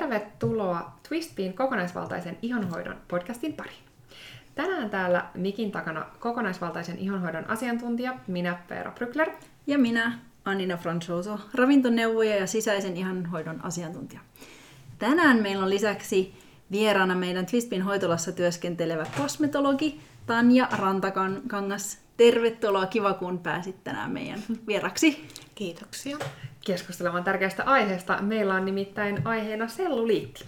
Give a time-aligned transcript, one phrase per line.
[0.00, 3.84] Tervetuloa Twistpiin kokonaisvaltaisen ihonhoidon podcastin pariin.
[4.54, 9.30] Tänään täällä mikin takana kokonaisvaltaisen ihonhoidon asiantuntija, minä Veera Brykler.
[9.66, 14.20] Ja minä, Annina Franchoso, ravintoneuvoja ja sisäisen ihonhoidon asiantuntija.
[14.98, 16.34] Tänään meillä on lisäksi
[16.70, 21.98] vieraana meidän Twistpin hoitolassa työskentelevä kosmetologi Tanja Rantakangas.
[22.20, 25.28] Tervetuloa, kiva kun pääsit tänään meidän vieraksi.
[25.54, 26.18] Kiitoksia.
[26.66, 28.22] Keskustelemaan tärkeästä aiheesta.
[28.22, 30.44] Meillä on nimittäin aiheena selluliitti.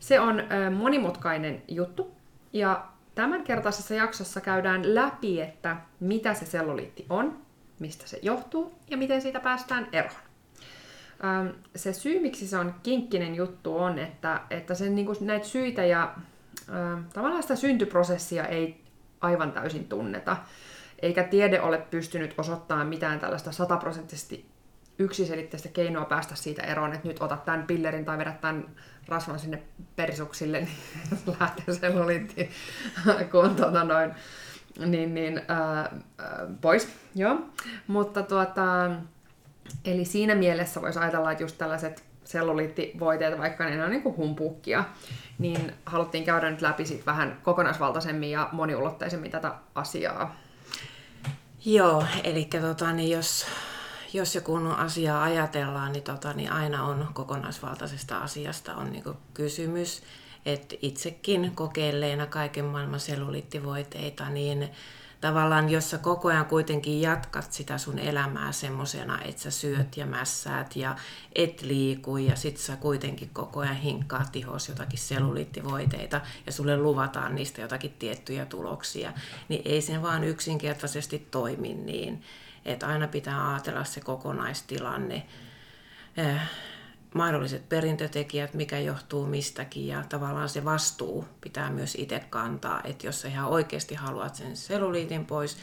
[0.00, 0.42] Se on
[0.76, 2.14] monimutkainen juttu
[2.52, 7.38] ja tämänkertaisessa jaksossa käydään läpi, että mitä se selluliitti on,
[7.78, 11.54] mistä se johtuu ja miten siitä päästään eroon.
[11.76, 15.84] Se syy, miksi se on kinkkinen juttu, on, että, että sen, niin kuin näitä syitä
[15.84, 16.14] ja
[17.12, 18.84] tavallaan sitä syntyprosessia ei
[19.20, 20.36] aivan täysin tunneta.
[21.02, 24.46] Eikä tiede ole pystynyt osoittamaan mitään tällaista sataprosenttisesti
[24.98, 28.66] yksiselitteistä keinoa päästä siitä eroon, että nyt otat tämän pillerin tai vedät tämän
[29.08, 29.62] rasvan sinne
[29.96, 32.50] perisuksille, niin lähtee selluliitti
[33.30, 34.14] kun tuota noin,
[34.86, 35.96] niin, niin, ää,
[36.60, 36.88] pois.
[37.14, 37.40] Joo.
[37.86, 38.90] Mutta tuota,
[39.84, 44.84] eli siinä mielessä voisi ajatella, että just tällaiset selluliittivoiteet, vaikka ne on niin kuin humpuukkia,
[45.38, 50.36] niin haluttiin käydä nyt läpi sit vähän kokonaisvaltaisemmin ja moniulotteisemmin tätä asiaa.
[51.64, 53.46] Joo, eli tota, niin jos,
[54.12, 60.02] jos joku asiaa ajatellaan, niin, tota, niin aina on kokonaisvaltaisesta asiasta on niin kysymys.
[60.46, 64.70] että itsekin kokeilleena kaiken maailman selluliittivoiteita, niin
[65.20, 70.06] tavallaan, jos sä koko ajan kuitenkin jatkat sitä sun elämää semmosena, että sä syöt ja
[70.06, 70.96] mässäät ja
[71.34, 77.34] et liiku ja sit sä kuitenkin koko ajan hinkkaat ihos jotakin selluliittivoiteita ja sulle luvataan
[77.34, 79.12] niistä jotakin tiettyjä tuloksia,
[79.48, 82.22] niin ei se vaan yksinkertaisesti toimi niin.
[82.64, 85.26] Että aina pitää ajatella se kokonaistilanne
[86.16, 86.40] eh,
[87.14, 93.20] mahdolliset perintötekijät, mikä johtuu mistäkin ja tavallaan se vastuu pitää myös itse kantaa, että jos
[93.20, 95.56] sä ihan oikeasti haluat sen selluliitin pois,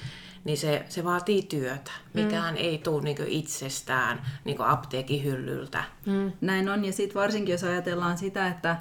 [0.44, 1.92] niin se, se vaatii työtä.
[2.14, 2.60] Mikään mm.
[2.60, 5.84] ei tule niin itsestään niin apteekin hyllyltä.
[6.06, 6.32] Mm.
[6.42, 8.78] Näin on, ja sitten varsinkin jos ajatellaan sitä, että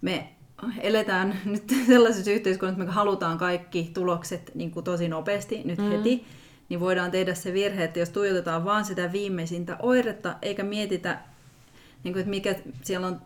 [0.00, 0.32] me
[0.80, 5.90] eletään nyt sellaisessa yhteiskunnassa, että me halutaan kaikki tulokset niin kuin tosi nopeasti nyt mm.
[5.90, 6.26] heti,
[6.68, 11.18] niin voidaan tehdä se virhe, että jos tuijotetaan vaan sitä viimeisintä oiretta, eikä mietitä
[12.04, 13.20] niin kuin, että mikä siellä on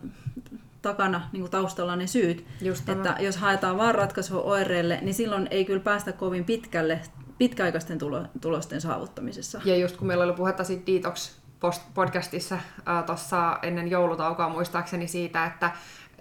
[0.82, 2.44] takana niin kuin taustalla ne syyt.
[2.60, 7.00] Just että jos haetaan vaan ratkaisua oireille, niin silloin ei kyllä päästä kovin pitkälle
[7.38, 9.60] pitkäaikaisten tulo, tulosten saavuttamisessa.
[9.64, 11.30] Ja just kun meillä oli puhetta siitä Detox
[11.94, 15.70] podcastissa äh, tuossa ennen joulutaukoa muistaakseni siitä, että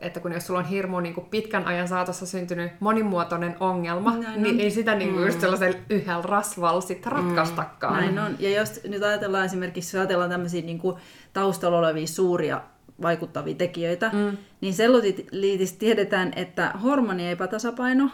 [0.01, 4.44] että kun jos sulla on hirmu niin kuin pitkän ajan saatossa syntynyt monimuotoinen ongelma, Näin
[4.44, 4.62] niin on.
[4.62, 5.25] ei sitä niin kuin mm.
[5.25, 7.94] just sellaisella yhdellä rasvalla sitten ratkaistakaan.
[7.94, 8.35] Näin on.
[8.39, 10.95] Ja jos nyt ajatellaan esimerkiksi, jos ajatellaan tämmöisiä niin kuin
[11.34, 12.62] taustalla olevia suuria
[13.01, 14.38] vaikuttavia tekijöitä, mm.
[14.62, 18.09] niin selluliitista tiedetään, että hormoniepätasapaino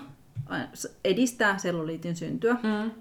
[1.06, 2.54] edistää selluliitin syntyä.
[2.54, 2.92] Mm.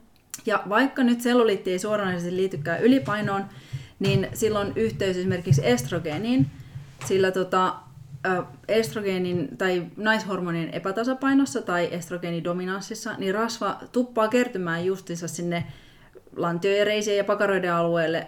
[0.46, 3.44] Ja vaikka nyt selluliitti ei suoranaisesti liitykään ylipainoon,
[3.98, 6.46] niin silloin yhteys esimerkiksi estrogeeniin,
[7.04, 7.74] sillä tota,
[8.68, 15.64] estrogeenin tai naishormonien epätasapainossa tai estrogeenidominanssissa, niin rasva tuppaa kertymään justiinsa sinne
[16.36, 18.26] lantioiden, reisien ja pakaroiden alueelle,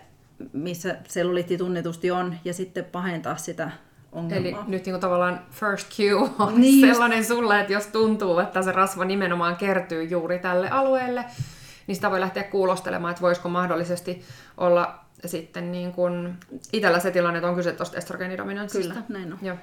[0.52, 3.70] missä selluliitti tunnetusti on, ja sitten pahentaa sitä
[4.12, 4.50] ongelmaa.
[4.50, 7.28] Eli nyt niin kuin tavallaan first cue on niin sellainen just...
[7.28, 11.24] sulle, että jos tuntuu, että se rasva nimenomaan kertyy juuri tälle alueelle,
[11.86, 14.22] niin sitä voi lähteä kuulostelemaan, että voisiko mahdollisesti
[14.56, 16.34] olla sitten niin kuin
[16.72, 18.94] itsellä se tilanne, että on kyse tuosta estrogeenidominanssista.
[18.94, 19.38] Kyllä, näin on.
[19.42, 19.56] Joo.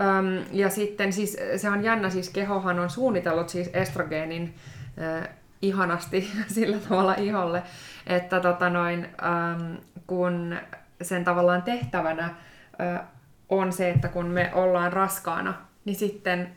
[0.00, 4.54] Öm, ja sitten siis se on jännä, siis kehohan on suunnitellut siis estrogeenin
[5.02, 5.28] äh,
[5.62, 7.62] ihanasti sillä tavalla iholle,
[8.06, 9.74] että tota noin, ähm,
[10.06, 10.56] kun
[11.02, 13.00] sen tavallaan tehtävänä äh,
[13.48, 16.52] on se, että kun me ollaan raskaana, niin sitten,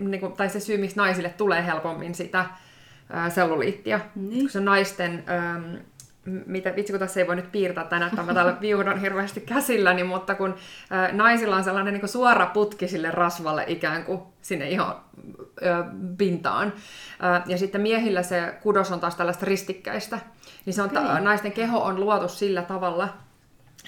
[0.00, 4.40] niin kuin, tai se syy, miksi naisille tulee helpommin sitä äh, selluliittia, niin.
[4.40, 5.74] kun se naisten ähm,
[6.26, 10.04] mitä, vitsi kun tässä ei voi nyt piirtää tänään, että mä täällä viuhdon hirveästi käsilläni,
[10.04, 10.54] mutta kun
[10.92, 15.84] ä, naisilla on sellainen niin suora putki sille rasvalle ikään kuin sinne ihan ä,
[16.18, 16.72] pintaan.
[17.22, 20.18] Ä, ja sitten miehillä se kudos on taas tällaista ristikkäistä.
[20.66, 23.08] Niin se on, ta- naisten keho on luotu sillä tavalla,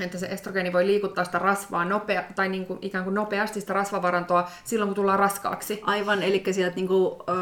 [0.04, 3.72] että se estrogeeni voi liikuttaa sitä rasvaa nopea, tai niin kuin, ikään kuin nopeasti sitä
[3.72, 5.80] rasvavarantoa silloin, kun tullaan raskaaksi.
[5.82, 7.36] Aivan, eli sieltä niin kuin, äh,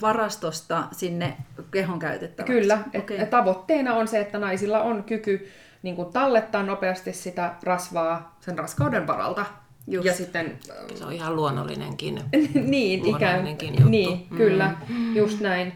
[0.00, 1.36] varastosta sinne
[1.70, 2.52] kehon käytettäväksi.
[2.52, 3.16] Kyllä, okay.
[3.16, 5.48] et, tavoitteena on se, että naisilla on kyky
[5.82, 9.46] niin kuin, tallettaa nopeasti sitä rasvaa sen raskauden varalta.
[9.86, 10.06] Just.
[10.06, 10.58] Ja sitten,
[10.94, 12.14] se on ihan luonnollinenkin,
[12.54, 13.90] niin, luonnollinenkin ikään, juttu.
[13.90, 14.36] Niin, mm.
[14.36, 14.74] kyllä,
[15.14, 15.72] just näin.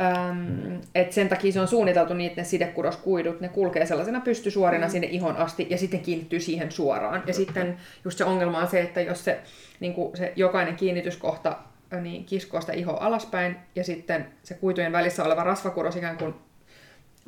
[0.00, 4.86] Öm, et sen takia se on suunniteltu niin, että ne sidekudoskuidut, ne kulkee sellaisena pystysuorina
[4.86, 4.90] mm.
[4.90, 7.22] sinne ihon asti ja sitten kiinnittyy siihen suoraan.
[7.26, 9.40] Ja sitten just se ongelma on se, että jos se,
[9.80, 11.58] niin se jokainen kiinnityskohta
[12.00, 16.34] niin kiskoo sitä ihoa alaspäin ja sitten se kuitujen välissä oleva rasvakudos ikään kuin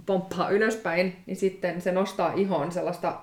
[0.06, 3.20] pomppaa ylöspäin, niin sitten se nostaa ihoon sellaista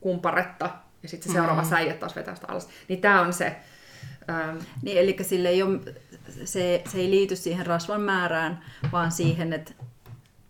[0.00, 0.70] kumparetta
[1.02, 1.68] ja sitten se seuraava mm.
[1.68, 2.68] säijä taas vetää sitä alas.
[2.88, 3.56] Niin tämä on se...
[4.30, 5.78] Ähm, niin, eli sille ei ole,
[6.30, 8.60] se, se ei liity siihen rasvan määrään,
[8.92, 9.72] vaan siihen, että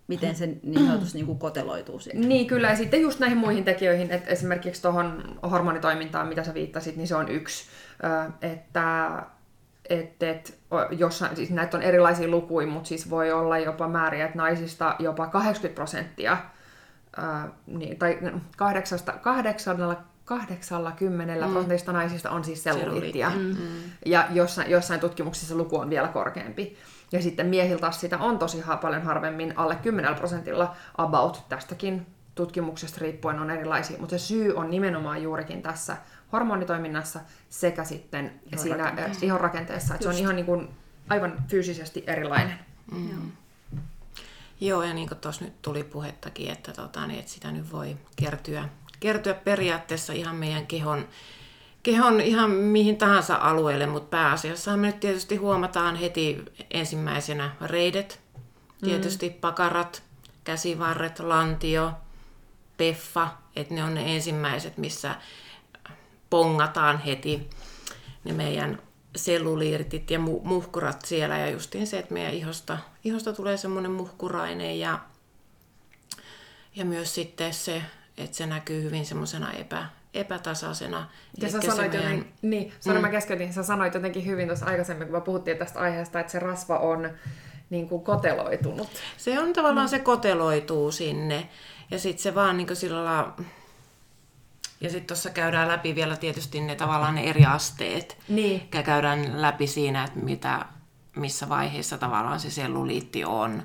[0.08, 2.28] miten se niin sanotusti niin koteloituu siihen.
[2.28, 2.70] Niin, kyllä.
[2.70, 7.16] Ja sitten just näihin muihin tekijöihin, että esimerkiksi tuohon hormonitoimintaan, mitä sä viittasit, niin se
[7.16, 7.64] on yksi.
[8.42, 9.22] Että
[9.90, 10.58] et, et,
[10.90, 15.26] jossain, siis näitä on erilaisia lukuja, mutta siis voi olla jopa määriä, että naisista jopa
[15.26, 16.36] 80 prosenttia,
[17.16, 18.18] ää, niin, tai
[18.56, 19.76] 8, 8,
[20.30, 21.52] 80 mm.
[21.52, 23.30] prosentista naisista on siis selluliittia.
[23.30, 23.56] Mm.
[24.06, 26.76] Ja jossain, jossain tutkimuksissa luku on vielä korkeampi.
[27.12, 33.38] Ja sitten miehiltä sitä on tosi paljon harvemmin, alle 10 prosentilla about tästäkin tutkimuksesta riippuen
[33.38, 35.96] on erilaisia, mutta se syy on nimenomaan juurikin tässä
[36.32, 39.26] hormonitoiminnassa sekä sitten ihon siinä rakenteessa.
[39.26, 39.94] ihon rakenteessa.
[39.94, 40.68] Että se on ihan niin kuin
[41.08, 42.58] aivan fyysisesti erilainen.
[42.92, 43.10] Mm.
[43.10, 43.20] Joo.
[44.60, 47.96] Joo, ja niin kuin tuossa nyt tuli puhettakin, että, tota, niin, että sitä nyt voi
[48.16, 48.68] kertyä,
[49.00, 51.08] kertyä periaatteessa ihan meidän kehon,
[51.82, 58.20] kehon ihan mihin tahansa alueelle, mutta pääasiassa me nyt tietysti huomataan heti ensimmäisenä reidet,
[58.84, 59.34] tietysti mm.
[59.34, 60.02] pakarat,
[60.44, 61.92] käsivarret, lantio,
[62.76, 65.14] peffa, että ne on ne ensimmäiset, missä
[66.30, 67.50] pongataan heti
[68.24, 68.82] ne meidän
[69.16, 74.80] selluliirtit ja mu- muhkurat siellä ja justiin se, että meidän ihosta, ihosta tulee semmoinen muhkurainen
[74.80, 74.98] ja,
[76.76, 77.82] ja myös sitten se,
[78.24, 81.08] että se näkyy hyvin semmoisena epä, epätasaisena.
[81.40, 82.02] Ja sä sanoit meidän...
[82.02, 83.02] jotenkin, niin, sano mm.
[83.02, 86.38] mä keskeytin, sä sanoit jotenkin hyvin tuossa aikaisemmin, kun me puhuttiin tästä aiheesta, että se
[86.38, 87.10] rasva on
[87.70, 88.88] niin kuin koteloitunut.
[89.16, 89.90] Se on tavallaan, mm.
[89.90, 91.48] se koteloituu sinne
[91.90, 93.36] ja sitten se vaan niin kuin sillä lailla
[94.80, 98.18] ja sitten tuossa käydään läpi vielä tietysti ne tavallaan ne eri asteet.
[98.28, 98.68] Niin.
[98.84, 100.64] Käydään läpi siinä, että mitä,
[101.16, 103.62] missä vaiheessa tavallaan se selluliitti on.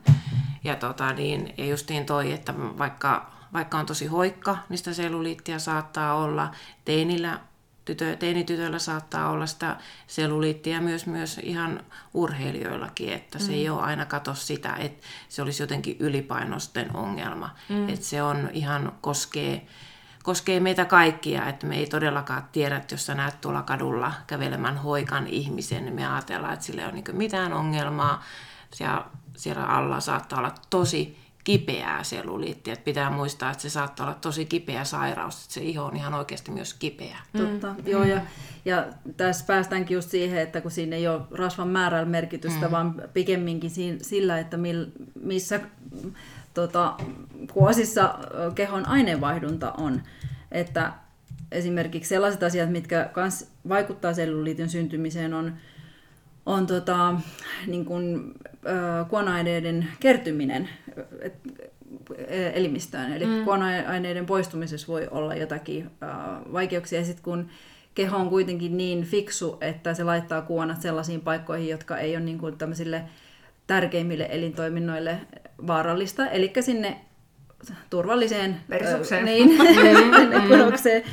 [0.63, 5.60] Ja, tota, niin, ja justiin toi, että vaikka, vaikka on tosi hoikka, niin sitä selluliittia
[5.60, 6.52] saattaa olla.
[6.86, 7.40] Teinillä,
[7.86, 13.54] tytö, teinitytöllä saattaa olla sitä selluliittia myös, myös ihan urheilijoillakin, että se mm.
[13.54, 17.56] ei ole aina kato sitä, että se olisi jotenkin ylipainosten ongelma.
[17.69, 17.90] Mm.
[17.90, 19.68] Että se on ihan koskee
[20.24, 24.78] koskee meitä kaikkia, että me ei todellakaan tiedä, että jos sä näet tuolla kadulla kävelemään
[24.78, 28.24] hoikan ihmisen, niin me ajatellaan, että sillä ei ole niin mitään ongelmaa.
[28.80, 29.06] Ja
[29.38, 32.74] siellä alla saattaa olla tosi kipeää selluliittiä.
[32.74, 36.13] Että pitää muistaa, että se saattaa olla tosi kipeä sairaus, että se iho on ihan
[36.13, 37.18] oikeasti myös kipeä.
[37.38, 37.88] Totta, mm.
[37.88, 38.03] joo.
[38.03, 38.21] Ja,
[38.65, 38.86] ja
[39.18, 42.71] tässä päästäänkin just siihen, että kun siinä ei ole rasvan määrällä merkitystä, mm.
[42.71, 43.71] vaan pikemminkin
[44.01, 44.86] sillä, että mil,
[45.24, 45.59] missä
[46.53, 46.95] tota,
[47.53, 48.19] kuosissa
[48.56, 50.01] kehon aineenvaihdunta on.
[50.51, 50.94] Että
[51.51, 55.53] esimerkiksi sellaiset asiat, mitkä kans vaikuttaa selluliitin syntymiseen, on,
[56.45, 57.15] on tota,
[57.68, 58.55] niin kuin, äh,
[59.09, 60.69] kuona-aineiden kertyminen
[62.53, 63.13] elimistöön.
[63.13, 63.44] Eli mm.
[63.44, 65.91] kuona-aineiden poistumisessa voi olla jotakin
[66.53, 67.00] vaikeuksia.
[67.00, 67.50] Ja sitten kun
[67.95, 72.38] keho on kuitenkin niin fiksu, että se laittaa kuonat sellaisiin paikkoihin, jotka ei ole niin
[72.38, 73.01] kuin tämmöisille
[73.67, 75.18] tärkeimmille elintoiminnoille
[75.68, 76.97] vaarallista, eli sinne
[77.90, 79.26] turvalliseen verisukseen.
[79.26, 79.57] Niin,
[80.50, 81.04] kudokseen.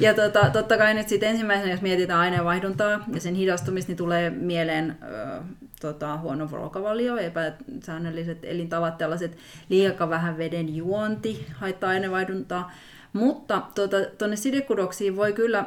[0.00, 4.30] Ja tota, totta kai nyt sitten ensimmäisenä, jos mietitään aineenvaihduntaa ja sen hidastumista, niin tulee
[4.30, 5.42] mieleen ö,
[5.80, 9.36] tota, huono ruokavalio, epäsäännölliset elintavat, tällaiset
[9.68, 12.72] liikaa vähän veden juonti haittaa aineenvaihduntaa.
[13.12, 15.64] Mutta tuonne tota, sidekudoksiin voi kyllä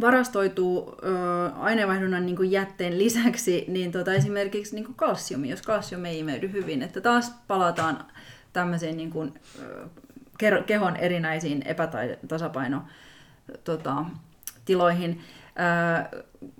[0.00, 1.08] varastoituu ö,
[1.58, 6.52] aineenvaihdunnan niin kuin jätteen lisäksi niin tota, esimerkiksi niin kuin kalsiumi, jos kalsiumi ei imeydy
[6.52, 6.82] hyvin.
[6.82, 8.04] Että taas palataan
[8.60, 9.34] tämmöisiin niin kuin,
[10.66, 12.82] kehon erinäisiin epätasapaino
[13.64, 14.04] tota,
[14.64, 15.20] tiloihin.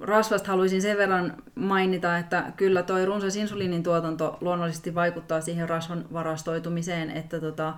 [0.01, 6.05] Rasvasta haluaisin sen verran mainita, että kyllä tuo runsas insuliinin tuotanto luonnollisesti vaikuttaa siihen rasvan
[6.13, 7.75] varastoitumiseen, että tota,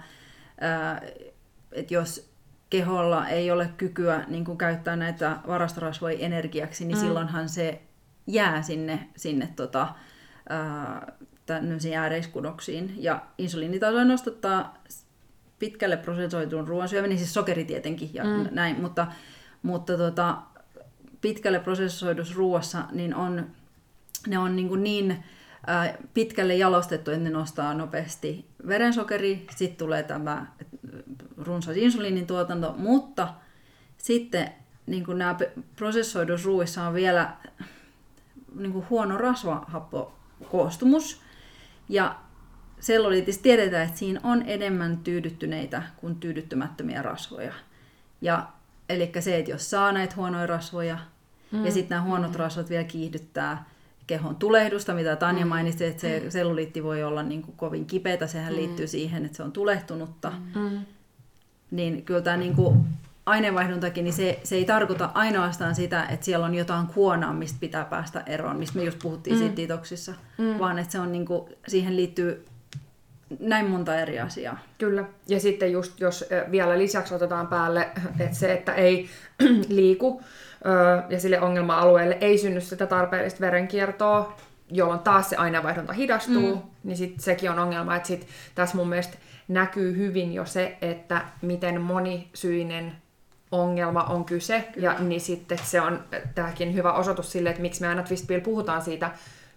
[1.73, 2.31] et jos
[2.71, 7.01] keholla ei ole kykyä niin kuin käyttää näitä varastorasvoja energiaksi, niin mm.
[7.01, 7.83] silloinhan se
[8.27, 9.89] jää sinne, sinne tota,
[10.49, 11.13] ää,
[11.99, 12.95] ääreiskudoksiin.
[12.97, 14.75] Ja insuliinitasoja nostattaa
[15.59, 18.49] pitkälle prosessoitun ruoan syöminen, siis sokeri tietenkin ja mm.
[18.51, 19.07] näin, mutta,
[19.63, 20.37] mutta tota,
[21.21, 23.47] pitkälle prosessoidussa ruoassa niin on,
[24.27, 25.25] ne on niin, kuin niin
[26.15, 30.47] pitkälle jalostettu, että ne nostaa nopeasti verensokeri, sitten tulee tämä
[31.37, 33.35] runsas insuliinin tuotanto, mutta
[33.99, 34.53] sitten
[34.87, 35.37] niin kuin nämä
[35.77, 37.37] prosessoidus ruuissa on vielä
[38.55, 41.21] niin kuin huono rasvahappokoostumus.
[41.91, 42.17] Ja
[42.81, 47.53] selluliitissa tiedetään, että siinä on enemmän tyydyttyneitä kuin tyydyttymättömiä rasvoja.
[48.21, 48.49] Ja
[48.89, 50.99] eli se, että jos saa näitä huonoja rasvoja,
[51.53, 51.65] mm.
[51.65, 52.37] ja sitten nämä huonot mm.
[52.37, 53.65] rasvat vielä kiihdyttää
[54.07, 55.49] kehon tulehdusta, mitä Tanja mm.
[55.49, 56.31] mainitsi, että se mm.
[56.31, 58.57] selluliitti voi olla niin kuin kovin kipeätä, sehän mm.
[58.57, 60.33] liittyy siihen, että se on tulehtunutta.
[60.55, 60.81] Mm.
[61.71, 62.87] Niin kyllä tämä niin kuin
[63.31, 67.85] aineenvaihduntakin, niin se, se ei tarkoita ainoastaan sitä, että siellä on jotain kuonaa, mistä pitää
[67.85, 69.39] päästä eroon, mistä me just puhuttiin mm.
[69.39, 70.59] siitä detoksissa, mm.
[70.59, 72.45] vaan että se on niin kuin, siihen liittyy
[73.39, 74.59] näin monta eri asiaa.
[74.79, 75.05] Kyllä.
[75.29, 79.09] Ja sitten just jos vielä lisäksi otetaan päälle, että se, että ei
[79.69, 80.23] liiku
[81.09, 84.37] ja sille ongelma-alueelle ei synny sitä tarpeellista verenkiertoa,
[84.71, 86.63] jolloin taas se aineenvaihdunta hidastuu, mm.
[86.85, 89.17] niin sit sekin on ongelma, että sit tässä mun mielestä
[89.49, 92.93] näkyy hyvin jo se, että miten monisyinen
[93.53, 94.87] ongelma on kyse, Kyllä.
[94.87, 96.05] ja niin sitten se on
[96.35, 99.11] tämäkin hyvä osoitus sille, että miksi me aina Twistbill puhutaan siitä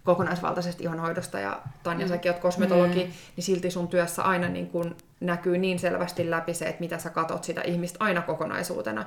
[0.04, 2.08] kokonaisvaltaisesta ihonhoidosta, ja Tanja, mm.
[2.08, 3.10] säkin oot kosmetologi, mm.
[3.36, 7.10] niin silti sun työssä aina niin kun näkyy niin selvästi läpi se, että mitä sä
[7.10, 9.04] katot sitä ihmistä aina kokonaisuutena,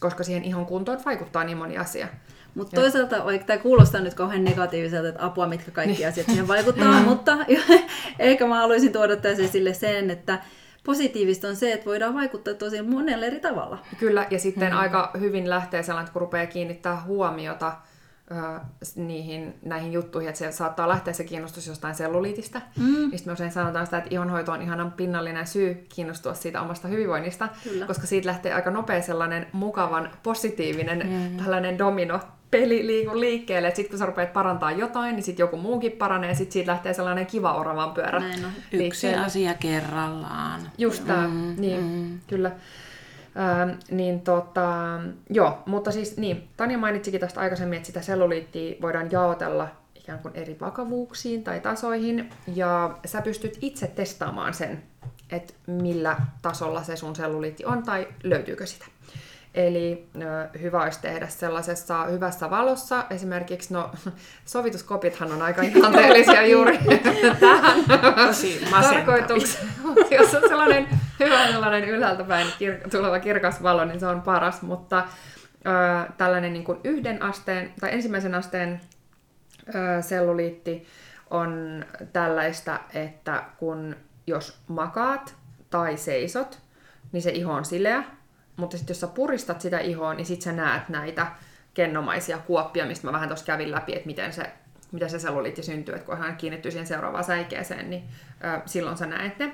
[0.00, 2.08] koska siihen ihon kuntoon vaikuttaa niin moni asia.
[2.54, 6.08] Mutta toisaalta, vaikka tämä kuulostaa nyt kauhean negatiiviselta, että apua, mitkä kaikki niin.
[6.08, 7.04] asiat siihen vaikuttaa, mm.
[7.08, 7.38] mutta
[8.18, 10.38] eikä mä haluaisin tuoda tässä sille sen, että
[10.84, 13.78] positiivista on se, että voidaan vaikuttaa tosi monella eri tavalla.
[13.98, 14.78] Kyllä, ja sitten mm.
[14.78, 17.72] aika hyvin lähtee sellainen, että kun rupeaa kiinnittää huomiota
[18.96, 22.62] niihin, näihin juttuihin, että se saattaa lähteä se kiinnostus jostain selluliitistä.
[22.78, 23.10] Mm.
[23.10, 27.48] Mistä me usein sanotaan sitä, että ihonhoito on ihanan pinnallinen syy kiinnostua siitä omasta hyvinvoinnista,
[27.64, 27.86] Kyllä.
[27.86, 31.44] koska siitä lähtee aika nopea sellainen mukavan, positiivinen mm.
[31.44, 32.20] tällainen domino
[32.50, 36.28] peli liiku liikkeelle, että sitten kun sä rupeat parantaa jotain, niin sitten joku muukin paranee,
[36.28, 38.52] ja sitten siitä lähtee sellainen kiva oravan pyörä Näin on.
[38.72, 40.60] Yksi asia kerrallaan.
[40.78, 42.20] Just tämä, mm, niin, mm.
[42.26, 42.50] kyllä.
[43.36, 49.10] Ähm, niin tota, joo, mutta siis niin, Tanja mainitsikin tästä aikaisemmin, että sitä selluliittiä voidaan
[49.10, 54.82] jaotella ikään kuin eri vakavuuksiin tai tasoihin, ja sä pystyt itse testaamaan sen,
[55.32, 58.86] että millä tasolla se sun selluliitti on tai löytyykö sitä.
[59.54, 60.08] Eli
[60.60, 63.04] hyvä olisi tehdä sellaisessa hyvässä valossa.
[63.10, 63.90] Esimerkiksi no,
[64.44, 66.78] sovituskopithan on aika ihanteellisia juuri
[67.40, 67.84] tähän
[68.82, 69.68] tarkoitukseen.
[70.10, 70.88] Jos on sellainen
[71.20, 74.62] hyvä sellainen ylhäältä päin kir- tuleva kirkas valo, niin se on paras.
[74.62, 75.04] Mutta
[75.66, 78.80] ö, tällainen niin kuin yhden asteen tai ensimmäisen asteen
[79.68, 80.86] ö, selluliitti
[81.30, 85.34] on tällaista, että kun jos makaat
[85.70, 86.58] tai seisot,
[87.12, 88.04] niin se iho on sileä,
[88.60, 91.26] mutta sitten jos sä puristat sitä ihoa, niin sitten sä näet näitä
[91.74, 94.42] kennomaisia kuoppia, mistä mä vähän tuossa kävin läpi, että miten se,
[94.92, 98.04] miten se selluliitti syntyy, että kun hän kiinnittyy siihen seuraavaan säikeeseen, niin
[98.44, 99.52] ö, silloin sä näet ne.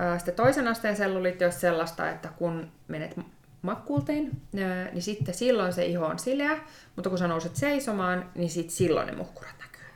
[0.00, 3.20] Ö, sitten toisen asteen selluliitti olisi sellaista, että kun menet
[3.62, 6.58] makkulteen, ö, niin sitten silloin se iho on sileä,
[6.96, 9.86] mutta kun sä nouset seisomaan, niin sitten silloin ne muhkurat näkyy.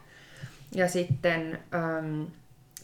[0.74, 2.32] Ja sitten ö,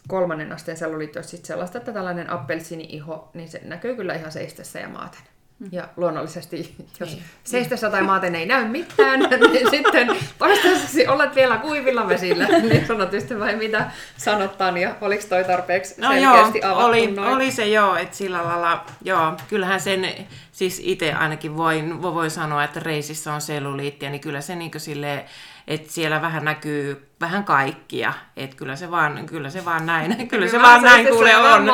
[0.08, 4.78] kolmannen asteen selluliitti olisi sitten sellaista, että tällainen appelsiini-iho, niin se näkyy kyllä ihan seistessä
[4.78, 5.20] ja maaten.
[5.58, 5.68] Mm.
[5.72, 7.22] Ja luonnollisesti, jos niin.
[7.44, 9.20] seistessä tai maaten ei näy mitään,
[9.52, 15.44] niin sitten toistaiseksi olet vielä kuivilla vesillä, niin sanotusti vai mitä sanottaan, ja oliko toi
[15.44, 17.28] tarpeeksi no selkeästi joo, oli, noin?
[17.28, 20.08] oli se joo, että sillä lailla, joo, kyllähän sen,
[20.52, 25.24] siis itse ainakin voin, voin sanoa, että reisissä on selluliittiä, niin kyllä se niin silleen,
[25.66, 30.26] että siellä vähän näkyy vähän kaikkia, että kyllä se vaan, kyllä se vaan näin, kyllä,
[30.30, 31.66] kyllä se vaan näin kuule on.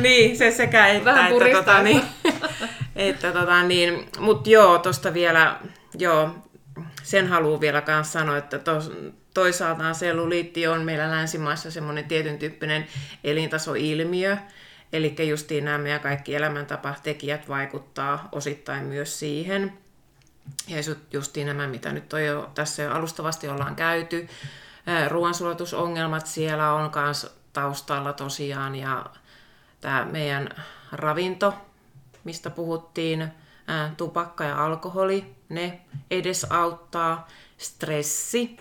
[0.00, 2.02] Niin, se sekä että, vähän että, tota, niin,
[2.96, 5.60] että tota, niin, mut joo, tosta vielä,
[5.98, 6.30] joo,
[7.02, 8.92] sen haluan vielä kanssa sanoa, että tos,
[9.34, 12.86] toisaalta selluliitti on meillä länsimaissa semmoinen tietyn tyyppinen
[13.24, 14.36] elintasoilmiö,
[14.92, 19.72] eli justiin nämä meidän kaikki elämäntapatekijät vaikuttaa osittain myös siihen.
[20.68, 20.76] Ja
[21.12, 24.28] justiin nämä, mitä nyt on jo tässä jo alustavasti ollaan käyty.
[25.08, 29.06] Ruoansulatusongelmat siellä on myös taustalla tosiaan ja
[29.80, 30.48] tämä meidän
[30.92, 31.54] ravinto,
[32.24, 33.28] mistä puhuttiin,
[33.96, 37.28] tupakka ja alkoholi, ne edesauttaa.
[37.58, 38.56] Stressi,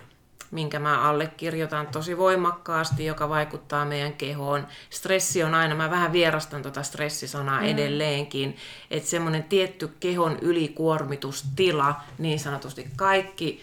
[0.51, 4.67] minkä mä allekirjoitan tosi voimakkaasti, joka vaikuttaa meidän kehoon.
[4.89, 7.67] Stressi on aina, mä vähän vierastan tuota stressisanaa mm.
[7.67, 8.57] edelleenkin,
[8.91, 13.61] että semmoinen tietty kehon ylikuormitustila, niin sanotusti kaikki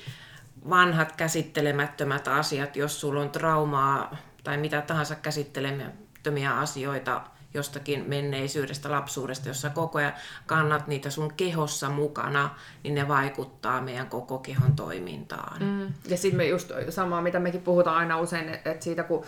[0.71, 7.23] vanhat käsittelemättömät asiat, jos sulla on traumaa tai mitä tahansa käsittelemättömiä asioita,
[7.55, 10.13] jostakin menneisyydestä, lapsuudesta, jossa koko ajan
[10.47, 12.51] kannat niitä sun kehossa mukana,
[12.83, 15.63] niin ne vaikuttaa meidän koko kehon toimintaan.
[15.63, 15.95] Mm.
[16.09, 19.25] Ja sitten me just samaa, mitä mekin puhutaan aina usein, että siitä kun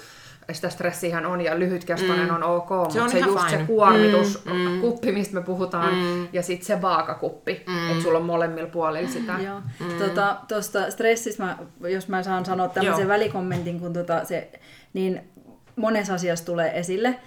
[0.53, 2.35] sitä stressihän on ja lyhytkestoinen mm.
[2.35, 3.59] on ok, se mutta on se just fine.
[3.59, 5.19] se kuormituskuppi, mm, mm.
[5.19, 6.29] mistä me puhutaan, mm.
[6.33, 7.91] ja sitten se vaakakuppi, mm.
[7.91, 9.33] että sulla on molemmilla puolilla sitä.
[9.45, 9.61] Joo.
[9.61, 9.99] Mm.
[9.99, 13.09] Tuota, tuosta stressistä, mä, jos mä saan sanoa tämmöisen Joo.
[13.09, 14.51] välikommentin, kun tota, se,
[14.93, 15.31] niin
[15.77, 17.19] monessa asiassa tulee esille.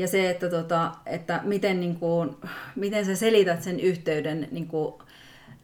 [0.00, 2.36] Ja se, että, tota, että miten, niin kuin,
[2.76, 4.94] miten sä selität sen yhteyden niin kuin,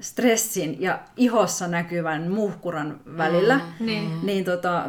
[0.01, 4.87] stressin ja ihossa näkyvän muhkuran välillä, mm, niin, niin tota,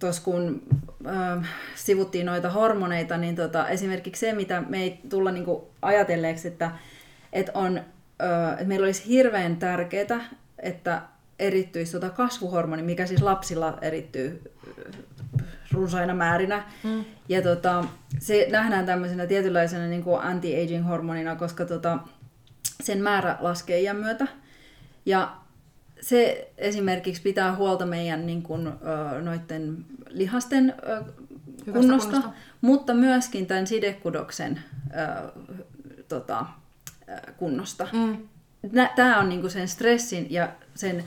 [0.00, 0.62] tos kun
[1.06, 6.70] äh, sivuttiin noita hormoneita, niin tota, esimerkiksi se, mitä me ei tulla niinku ajatelleeksi, että,
[7.32, 7.78] että, on,
[8.22, 10.24] äh, että meillä olisi hirveän tärkeää,
[10.58, 11.02] että
[11.38, 14.42] erittyisi tota kasvuhormoni, mikä siis lapsilla erittyy
[15.78, 16.64] runsaina määrinä.
[16.84, 17.04] Mm.
[17.28, 17.84] Ja tota,
[18.18, 21.98] se nähdään tämmöisenä tietynlaisena niin kuin anti-aging-hormonina, koska tota,
[22.82, 24.26] sen määrä laskee iän myötä.
[25.06, 25.36] Ja
[26.00, 28.68] se esimerkiksi pitää huolta meidän niin kuin,
[29.22, 30.74] noiden lihasten
[31.64, 32.22] kunnosta, kunnosta,
[32.60, 34.60] mutta myöskin tämän sidekudoksen
[36.08, 36.46] tota,
[37.36, 37.88] kunnosta.
[37.92, 38.28] Mm.
[38.96, 41.04] Tämä on niin kuin sen stressin ja sen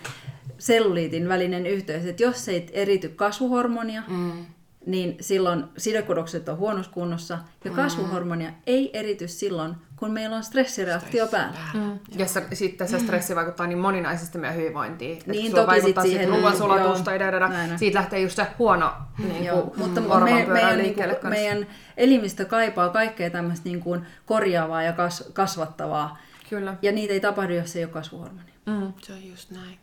[0.58, 4.46] selluliitin välinen yhteys, että jos ei erity kasvuhormonia, mm.
[4.86, 7.76] Niin silloin sidekudokset on huonossa kunnossa, ja mm.
[7.76, 11.60] kasvuhormonia ei erity silloin, kun meillä on stressireaktio päällä.
[11.74, 12.00] Mm.
[12.18, 15.22] Ja se, sitten se stressi vaikuttaa niin moninaisesti meidän hyvinvointiin.
[15.26, 20.02] Niin, että toki vaikuttaa siihen ruoansulatusta, ja siitä lähtee just se huono niin kuin, Mutta
[20.02, 26.18] me, meidän, niin kuin, meidän elimistö kaipaa kaikkea tämmöistä niin kuin korjaavaa ja kas, kasvattavaa.
[26.50, 26.76] Kyllä.
[26.82, 28.54] Ja niitä ei tapahdu, jos ei ole kasvuhormonia.
[28.66, 28.94] Mm.
[29.02, 29.80] Se on just näin.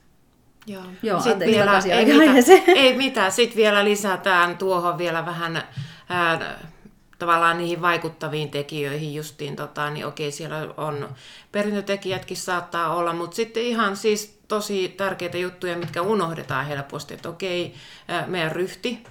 [0.69, 3.33] Joo, Joo anteeksi vielä, ei, mitään, ei mitään.
[3.33, 5.63] Sitten vielä lisätään tuohon vielä vähän
[6.09, 6.59] ää,
[7.19, 11.09] tavallaan niihin vaikuttaviin tekijöihin justiin, tota, niin okei, siellä on
[11.53, 17.75] perintötekijätkin saattaa olla, mutta sitten ihan siis tosi tärkeitä juttuja, mitkä unohdetaan helposti, että okei,
[18.27, 19.03] meidän ryhti,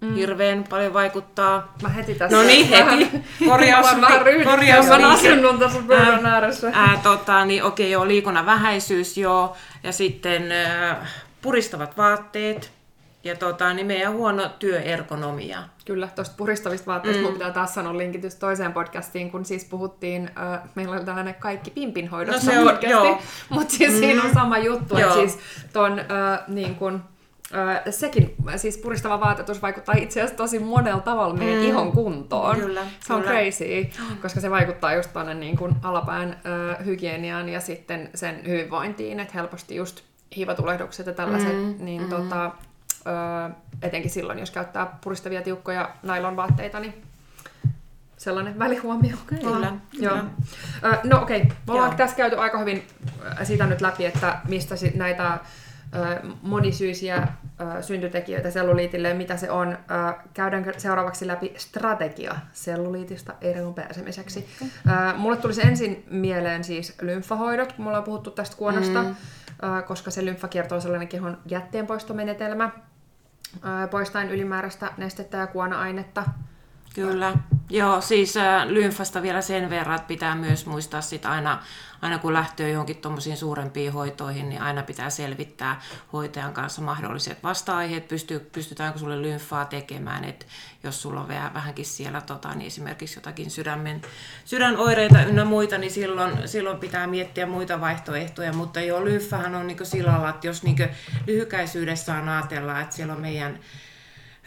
[0.00, 0.14] Mm.
[0.14, 1.74] Hirveän paljon vaikuttaa.
[1.82, 2.36] Mä heti tässä.
[2.36, 3.10] No niin, heti.
[3.48, 3.86] Korjaus,
[4.50, 6.70] korjaus Mä asunnon tässä pöydän ääressä.
[6.74, 9.56] Ää, tota, niin okei, joo, liikunnan vähäisyys, joo.
[9.82, 11.06] Ja sitten ää,
[11.42, 12.70] puristavat vaatteet,
[13.26, 15.62] ja tota, niin meidän huono työergonomia.
[15.84, 17.32] Kyllä, tuosta puristavista vaatteista mm.
[17.32, 22.52] pitää taas sanoa linkitys toiseen podcastiin, kun siis puhuttiin, äh, meillä oli tällainen kaikki pimpinhoidosta
[22.52, 23.98] no, podcasti, mutta siis mm.
[23.98, 25.38] siinä on sama juttu, että siis
[25.72, 26.06] ton äh,
[26.48, 27.04] niin kun,
[27.54, 31.68] äh, sekin, siis puristava vaatetus vaikuttaa itse asiassa tosi monella tavalla meidän mm.
[31.68, 32.56] ihon kuntoon.
[32.56, 33.34] Kyllä, se on kyllä.
[33.34, 33.64] crazy,
[34.22, 39.34] koska se vaikuttaa just tuonne niin kun alapään äh, hygieniaan ja sitten sen hyvinvointiin, että
[39.34, 40.02] helposti just
[40.36, 41.74] hiivatulehdukset ja tällaiset, mm.
[41.78, 42.08] niin mm.
[42.08, 42.50] tota,
[43.06, 47.02] öö, etenkin silloin, jos käyttää puristavia tiukkoja nailonvaatteita, niin
[48.16, 49.16] sellainen välihuomio.
[49.26, 49.72] Kyllä.
[49.92, 50.16] Joo.
[50.84, 51.56] Öö, no okei, okay.
[51.66, 52.86] me ollaan tässä käyty aika hyvin
[53.42, 55.38] sitä nyt läpi, että mistä sit näitä
[56.42, 57.28] monisyisiä
[57.80, 59.78] syntytekijöitä selluliitille ja mitä se on.
[60.34, 64.48] Käydäänkö seuraavaksi läpi strategia selluliitista eroon pääsemiseksi?
[64.56, 65.16] Okay.
[65.16, 69.16] Mulle tulisi ensin mieleen siis lymfahoidot, kun me ollaan puhuttu tästä kuonosta, mm.
[69.86, 72.70] koska se lymfakierto on sellainen kehon jätteenpoistomenetelmä
[73.90, 76.24] poistaen ylimääräistä nestettä ja kuona-ainetta.
[76.96, 77.34] Kyllä.
[77.70, 81.62] Joo, siis äh, lymfasta vielä sen verran, että pitää myös muistaa sit aina
[82.02, 85.80] aina kun lähtee johonkin tuommoisiin suurempiin hoitoihin, niin aina pitää selvittää
[86.12, 88.08] hoitajan kanssa mahdolliset vasta-aiheet,
[88.52, 90.46] pystytäänkö sulle lymfaa tekemään, että
[90.82, 94.02] jos sulla on vähän, vähänkin siellä tota, niin esimerkiksi jotakin sydämen,
[94.44, 99.86] sydänoireita ynnä muita, niin silloin, silloin pitää miettiä muita vaihtoehtoja, mutta joo, lymfähän on niin
[99.86, 100.88] sillä lailla, että jos niin
[101.26, 103.58] lyhykäisyydessään ajatellaan, että siellä on meidän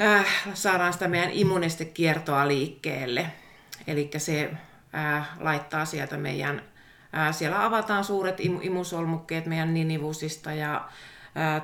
[0.02, 3.26] äh, saadaan sitä meidän immunistekiertoa liikkeelle.
[3.88, 4.52] Eli se
[4.96, 6.62] äh, laittaa sieltä meidän
[7.32, 10.90] siellä avataan suuret imusolmukkeet meidän ninivusista ja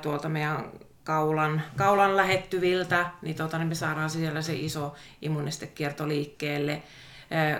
[0.01, 0.65] tuolta meidän
[1.05, 6.83] kaulan, kaulan lähettyviltä, niin, tota, niin me saadaan siellä se iso immunistekierto liikkeelle.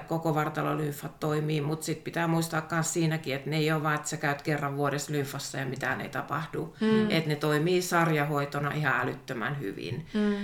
[0.08, 4.10] Koko vartalolymfat toimii, mutta sitten pitää muistaa myös siinäkin, että ne ei ole vain, että
[4.10, 6.76] sä käyt kerran vuodessa lymfassa ja mitään ei tapahdu.
[6.82, 7.12] Mm.
[7.12, 10.06] Että ne toimii sarjahoitona ihan älyttömän hyvin.
[10.14, 10.36] Mm.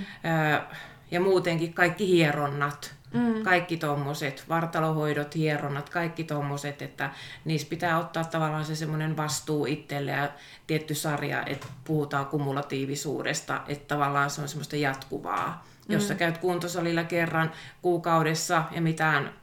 [1.11, 3.43] Ja muutenkin kaikki hieronnat, Mm.
[3.43, 7.09] Kaikki tuommoiset, vartalohoidot, hieronnat, kaikki tuommoiset, että
[7.45, 10.29] niissä pitää ottaa tavallaan se semmoinen vastuu itselle ja
[10.67, 15.65] tietty sarja, että puhutaan kumulatiivisuudesta, että tavallaan se on semmoista jatkuvaa.
[15.91, 16.17] Jos sä mm.
[16.17, 17.51] käyt kuntosalilla kerran
[17.81, 19.33] kuukaudessa ja mitään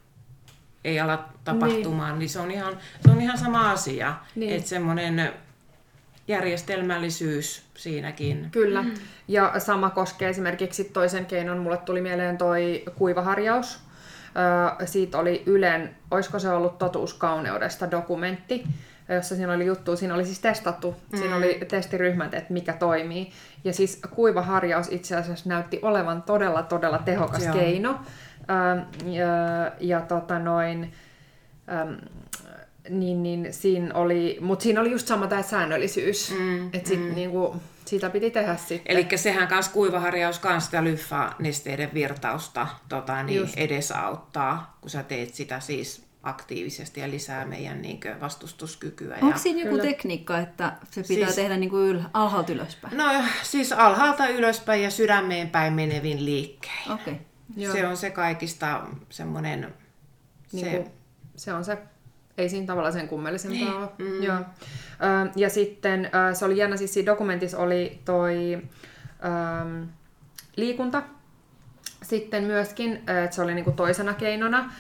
[0.85, 4.15] ei ala tapahtumaan, niin, niin se, on ihan, se on ihan sama asia.
[4.35, 4.57] Niin.
[4.57, 5.33] Että semmoinen
[6.29, 8.49] järjestelmällisyys siinäkin.
[8.51, 8.83] Kyllä.
[8.83, 8.95] Mm.
[9.29, 11.59] Ja sama koskee esimerkiksi toisen keinon.
[11.59, 13.81] Mulle tuli mieleen toi kuivaharjaus.
[14.79, 18.65] Öö, siitä oli Ylen, olisiko se ollut Totuus kauneudesta dokumentti,
[19.15, 21.19] jossa siinä oli juttu, siinä oli siis testattu, mm.
[21.19, 23.31] siinä oli testiryhmät, että mikä toimii.
[23.65, 27.55] Ja siis kuivaharjaus itse asiassa näytti olevan todella, todella tehokas Joo.
[27.55, 28.01] keino.
[28.51, 29.27] Öö, ja,
[29.81, 30.93] ja tota noin,
[31.73, 31.97] öö,
[32.91, 36.35] niin, niin siinä oli, mutta siinä oli just sama tämä säännöllisyys.
[36.39, 37.15] Mm, että sit mm.
[37.15, 38.97] niinku, sitä piti tehdä sitten.
[38.97, 43.55] Eli sehän kanssa kuivaharjaus kanssa sitä lyffa-nesteiden virtausta tota, niin Just.
[43.57, 49.15] edesauttaa, kun sä teet sitä siis aktiivisesti ja lisää meidän niin vastustuskykyä.
[49.15, 49.39] Onko ja...
[49.39, 49.83] siinä joku Kyllä.
[49.83, 52.97] tekniikka, että se pitää Siis- tehdä niin kuin yl, alhaalta ylöspäin?
[52.97, 53.05] No
[53.43, 56.93] siis alhaalta ylöspäin ja sydämeen päin menevin liikkein.
[56.93, 57.13] Okei.
[57.13, 57.25] Okay.
[57.57, 57.73] Joo.
[57.73, 59.75] Se on se kaikista semmoinen...
[60.53, 60.91] niin se, kuin,
[61.37, 61.79] se on se,
[62.39, 63.89] ei siinä tavallaan sen kummellisempaa ole.
[63.99, 64.23] Mm.
[64.23, 64.37] Joo.
[64.37, 64.45] Ö,
[65.37, 68.63] ja sitten ö, se oli jännä, siis siinä dokumentissa oli toi
[69.25, 69.87] ö,
[70.57, 71.03] liikunta,
[72.09, 74.73] sitten myöskin, että se oli niinku toisena keinona,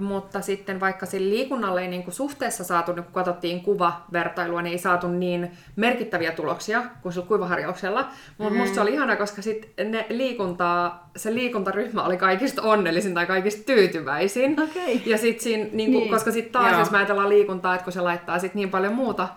[0.00, 4.78] mutta sitten vaikka sillä liikunnalla ei niinku suhteessa saatu, niin kun katsottiin kuvavertailua, niin ei
[4.78, 8.08] saatu niin merkittäviä tuloksia kuin sillä kuivaharjauksella.
[8.38, 8.60] Mutta mm.
[8.60, 13.62] musta se oli ihana, koska sit ne liikuntaa, se liikuntaryhmä oli kaikista onnellisin tai kaikista
[13.66, 14.60] tyytyväisin.
[14.62, 15.02] Okei.
[15.06, 15.90] Ja sit siinä, Niin.
[15.90, 16.10] niin.
[16.10, 16.80] koska sitten taas, Joo.
[16.80, 19.28] jos mä ajatellaan liikuntaa, että kun se laittaa sit niin paljon muuta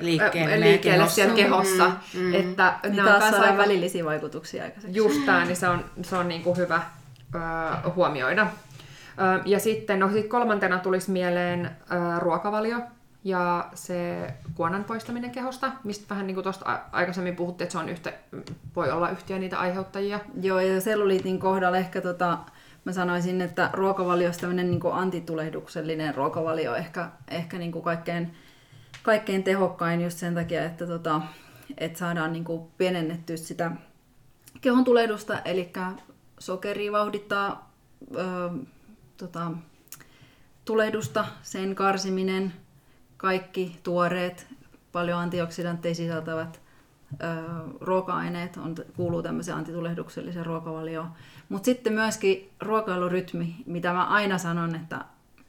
[0.00, 1.14] liikkeelle, liikkeelle kehossa.
[1.14, 4.96] siellä kehossa, Mm, mm, että Niin ne on taas saadaan aika, välillisiä vaikutuksia aikaiseksi.
[4.96, 6.82] just tää, niin se on, se on niinku hyvä
[7.34, 7.38] ö,
[7.90, 8.42] huomioida.
[8.42, 12.78] Ö, ja sitten no, sit kolmantena tulisi mieleen ö, ruokavalio
[13.24, 17.88] ja se kuonan poistaminen kehosta, mistä vähän niin kuin tuosta aikaisemmin puhuttiin, että se on
[17.88, 18.12] yhtä,
[18.76, 20.20] voi olla yhtiö niitä aiheuttajia.
[20.42, 22.38] Joo, ja selluliitin kohdalla ehkä tota,
[22.84, 28.34] mä sanoisin, että ruokavalio tämmöinen niin antitulehduksellinen ruokavalio ehkä, ehkä niin kuin kaikkein,
[29.02, 31.20] kaikkein tehokkain just sen takia, että, tota,
[31.78, 33.72] että saadaan niin kuin pienennettyä sitä
[34.60, 35.72] kehon tulehdusta, eli
[36.38, 37.72] sokeri vauhdittaa
[38.16, 38.50] ö,
[39.16, 39.50] tota,
[40.64, 42.52] tulehdusta, sen karsiminen,
[43.16, 44.46] kaikki tuoreet,
[44.92, 46.62] paljon antioksidantteja sisältävät
[47.80, 51.12] ruoka-aineet on, kuuluu tämmöiseen antitulehdukselliseen ruokavalioon.
[51.48, 55.04] Mutta sitten myöskin ruokailurytmi, mitä mä aina sanon, että,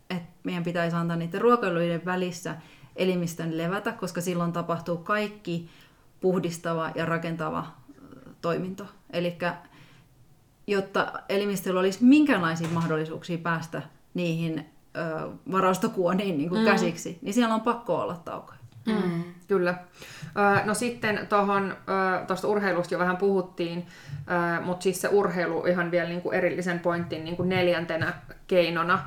[0.10, 2.56] että meidän pitäisi antaa niiden ruokailuiden välissä
[2.96, 5.70] elimistön levätä, koska silloin tapahtuu kaikki
[6.22, 7.68] puhdistava ja rakentava
[8.42, 8.86] toiminto.
[9.10, 9.38] Eli
[10.68, 13.82] jotta elimistöllä olisi minkäänlaisia mahdollisuuksia päästä
[14.14, 14.66] niihin
[14.98, 16.66] ö, varastokuoniin niin kuin mm.
[16.66, 18.60] käsiksi, niin siellä on pakko olla taukoja.
[18.86, 19.24] Mm.
[19.48, 19.76] Kyllä.
[20.60, 21.78] Ö, No sitten tuohon,
[22.28, 23.88] tuosta urheilusta jo vähän puhuttiin,
[24.66, 28.14] mutta siis se urheilu ihan vielä niin kuin erillisen pointin niin kuin neljäntenä
[28.48, 29.00] keinona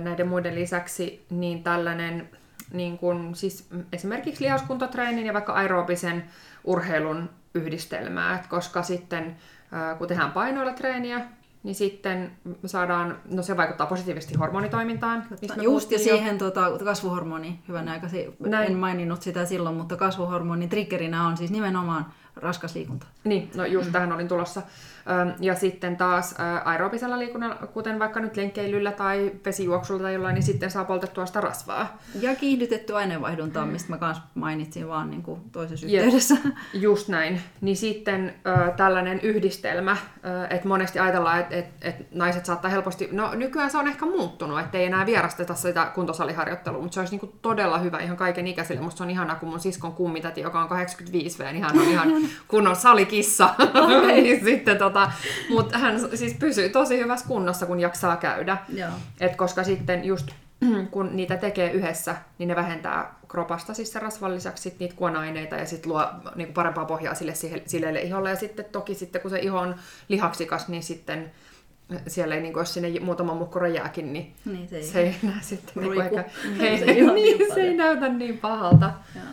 [0.00, 2.28] näiden muiden lisäksi, niin tällainen
[2.72, 6.24] niin kuin, siis esimerkiksi lihaskuntotreenin ja vaikka aerobisen
[6.64, 9.36] urheilun yhdistelmää, Et koska sitten
[9.98, 11.26] kun tehdään painoilla treeniä,
[11.62, 12.32] niin sitten
[12.66, 15.26] saadaan, no se vaikuttaa positiivisesti hormonitoimintaan.
[15.30, 16.16] mistä me Just ja puhuttiin jo.
[16.16, 18.66] siihen tota, kasvuhormoni, hyvän aikaisin, Näin.
[18.66, 23.06] en maininnut sitä silloin, mutta kasvuhormonin triggerinä on siis nimenomaan raskas liikunta.
[23.24, 24.62] Niin, no just tähän olin tulossa.
[25.40, 30.70] Ja sitten taas aerobisella liikunnalla, kuten vaikka nyt lenkkeilyllä tai vesijuoksulla tai jollain, niin sitten
[30.70, 31.98] saa poltettua sitä rasvaa.
[32.20, 33.72] Ja kiihdytetty aineenvaihdunta, mm.
[33.72, 36.36] mistä mä kanssa mainitsin vaan niin kuin toisessa yhteydessä.
[36.74, 37.40] Just näin.
[37.60, 39.96] Niin sitten ö, tällainen yhdistelmä,
[40.50, 44.60] että monesti ajatellaan, että et, et naiset saattaa helposti, no nykyään se on ehkä muuttunut,
[44.60, 48.80] että ei enää vierasteta sitä kuntosaliharjoittelua, mutta se olisi niinku todella hyvä ihan kaiken ikäisille.
[48.80, 51.88] Musta se on ihanaa, kun mun siskon kummitäti, joka on 85 V, niin hän on
[51.88, 52.08] ihan
[52.48, 53.54] kunnon salikissa.
[54.06, 54.97] niin sitten tota,
[55.50, 58.56] mutta hän siis pysyy tosi hyvässä kunnossa, kun jaksaa käydä.
[58.68, 58.90] Joo.
[59.20, 60.28] Et koska sitten just
[60.90, 65.56] kun niitä tekee yhdessä, niin ne vähentää kropasta siis sen rasvan lisäksi sit niitä kuona-aineita
[65.56, 68.30] ja sitten luo niinku parempaa pohjaa sille sille- silleelle iholle.
[68.30, 69.74] Ja sitten toki sitten kun se iho on
[70.08, 71.30] lihaksikas, niin sitten
[72.06, 75.72] siellä ei, niinku, jos sinne muutama mukkura jääkin, niin, Niin, se ei- se ei sitten
[75.76, 76.16] niinku Ruiku.
[76.18, 78.92] ehkä, hei, se ei niin niin, se ei näytä niin pahalta.
[79.14, 79.24] Joo.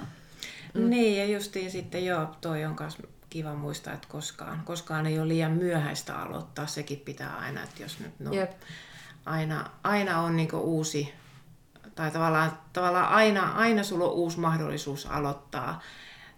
[0.74, 0.90] Mm.
[0.90, 2.98] Niin, ja justiin sitten joo, toi on myös
[3.36, 6.68] kiva muistaa, että koskaan, koskaan ei ole liian myöhäistä aloittaa.
[6.68, 8.52] Sekin pitää aina, että jos nyt no, Jep.
[9.26, 11.14] aina, aina on niinku uusi,
[11.96, 15.82] tai tavallaan, tavallaan aina, aina sulla on uusi mahdollisuus aloittaa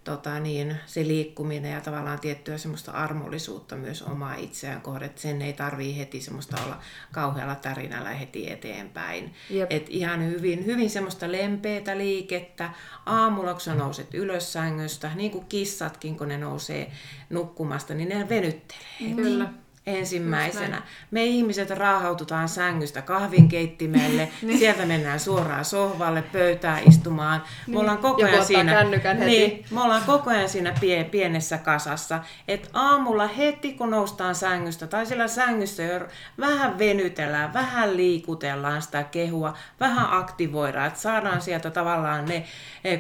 [0.08, 5.42] tota niin, se liikkuminen ja tavallaan tiettyä semmoista armollisuutta myös omaa itseään kohde, että sen
[5.42, 6.80] ei tarvii heti semmoista olla
[7.12, 9.34] kauhealla tärinällä heti eteenpäin.
[9.50, 9.72] Jep.
[9.72, 12.70] Et ihan hyvin, hyvin semmoista lempeätä liikettä.
[13.06, 16.92] Aamulla, kun sä nouset ylös sängystä, niin kuin kissatkin, kun ne nousee
[17.30, 19.16] nukkumasta, niin ne venyttelee.
[19.16, 19.50] Kyllä.
[19.88, 20.82] Ensimmäisenä.
[21.12, 27.44] Me ihmiset raahaututaan sängystä kahvinkeittimelle, sieltä mennään suoraan sohvalle, pöytään istumaan.
[27.68, 29.26] Me ollaan koko ajan siinä, heti.
[29.26, 32.20] niin, me ollaan koko ajan siinä pie, pienessä kasassa.
[32.48, 36.08] Et aamulla heti kun noustaan sängystä tai siellä sängyssä jo
[36.40, 42.44] vähän venytellään, vähän liikutellaan sitä kehua, vähän aktivoidaan, että saadaan sieltä tavallaan ne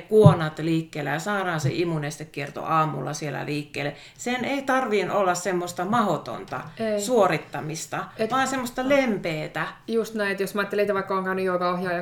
[0.10, 3.95] kuonat liikkeelle ja saadaan se immunestekierto aamulla siellä liikkeelle.
[4.17, 7.02] Sen ei tarvii olla semmoista mahotonta Ei.
[7.02, 8.32] suorittamista, Et...
[8.32, 9.68] vaan semmoista lempeetä.
[9.88, 11.46] Just näin, että jos mä ajattelin, että vaikka on käynyt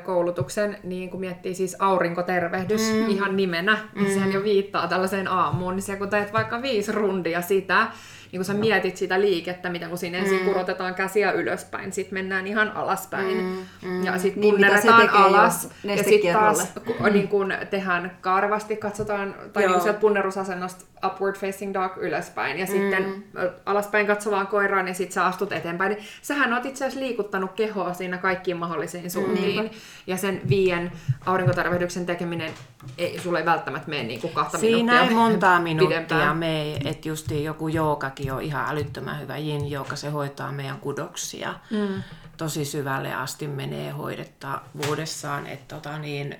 [0.04, 3.10] koulutuksen, niin kun miettii siis aurinkotervehdys mm.
[3.10, 4.14] ihan nimenä, niin mm.
[4.14, 7.88] sehän jo viittaa tällaiseen aamuun, niin se kun teet vaikka viisi rundia sitä,
[8.36, 10.45] niin kun sä mietit sitä liikettä, mitä kun siinä ensin mm.
[10.45, 13.89] kurotetaan käsiä ylöspäin, sitten mennään ihan alaspäin mm.
[13.89, 14.06] Mm.
[14.06, 17.13] ja sitten niin, punneretaan alas ja sitten taas mm.
[17.13, 22.71] niin kun tehdään karvasti, katsotaan, tai niin sieltä punnerusasennosta upward facing dog ylöspäin ja mm.
[22.71, 23.24] sitten
[23.65, 25.91] alaspäin katsovaan koiraan ja sitten sä astut eteenpäin.
[25.91, 29.63] Niin sähän oot itse asiassa liikuttanut kehoa siinä kaikkiin mahdollisiin suuntiin.
[29.63, 29.69] Mm.
[30.08, 30.91] Ja sen viien
[31.26, 32.52] aurinkotarvehdyksen tekeminen
[32.98, 37.32] ei sulle välttämättä mene niin kuin kahta Siinä minuuttia ei montaa minuuttia mene, että just
[37.32, 41.54] joku joogakin on ihan älyttömän hyvä yin joka se hoitaa meidän kudoksia.
[41.71, 42.04] Mm.
[42.38, 46.39] Tosi syvälle asti menee hoidetta vuodessaan, että tota niin,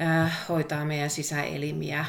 [0.00, 2.04] äh, hoitaa meidän sisäelimiä.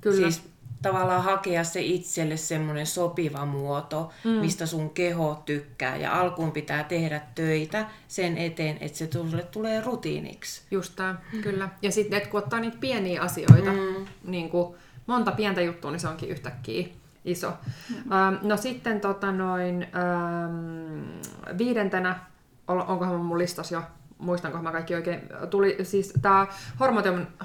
[0.00, 0.16] Kyllä.
[0.16, 0.50] Siis
[0.82, 4.30] tavallaan hakea se itselle semmoinen sopiva muoto, mm.
[4.30, 5.96] mistä sun keho tykkää.
[5.96, 10.62] Ja alkuun pitää tehdä töitä sen eteen, että se tulee, tulee rutiiniksi.
[10.70, 11.42] Just tämä, mm.
[11.42, 11.68] kyllä.
[11.82, 14.06] Ja sitten, kun ottaa niitä pieniä asioita, mm.
[14.24, 14.74] niin kuin
[15.06, 16.88] monta pientä juttua, niin se onkin yhtäkkiä
[17.24, 17.52] iso.
[17.90, 18.12] Mm.
[18.12, 22.20] Ähm, no sitten tota noin, ähm, viidentenä,
[22.68, 23.82] onkohan mun listas jo
[24.18, 26.46] muistanko mä kaikki oikein, tuli siis tämä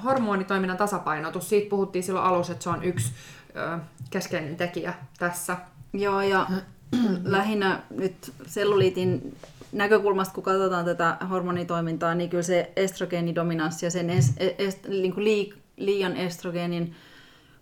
[0.04, 3.12] hormonitoiminnan tasapainotus, siitä puhuttiin silloin alussa, että se on yksi
[3.56, 3.78] ö,
[4.10, 5.56] keskeinen tekijä tässä.
[5.92, 6.46] Joo, ja
[7.24, 9.36] lähinnä nyt selluliitin
[9.72, 15.24] näkökulmasta, kun katsotaan tätä hormonitoimintaa, niin kyllä se estrogeenidominanssi ja sen es, es, niin kuin
[15.24, 16.94] lii, liian estrogeenin